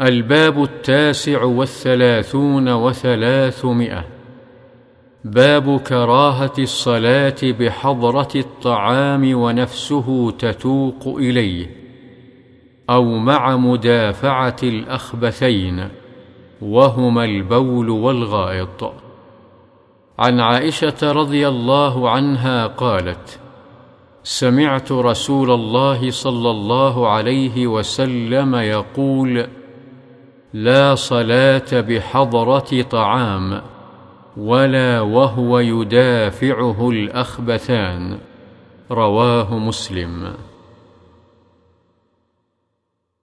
[0.00, 4.04] الباب التاسع والثلاثون وثلاثمائة.
[5.24, 11.66] باب كراهة الصلاة بحضرة الطعام ونفسه تتوق إليه
[12.90, 15.88] أو مع مدافعة الأخبثين
[16.62, 18.92] وهما البول والغائط.
[20.18, 23.40] عن عائشة رضي الله عنها قالت
[24.22, 29.61] سمعت رسول الله صلى الله عليه وسلم يقول
[30.54, 33.62] لا صلاة بحضرة طعام
[34.36, 38.18] ولا وهو يدافعه الأخبثان.
[38.90, 40.32] رواه مسلم.